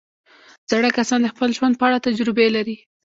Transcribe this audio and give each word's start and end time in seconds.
زاړه 0.69 0.89
کسان 0.97 1.19
د 1.23 1.27
خپل 1.33 1.49
ژوند 1.57 1.73
په 1.77 1.83
اړه 1.87 2.03
تجربې 2.07 2.47
لري 2.55 2.77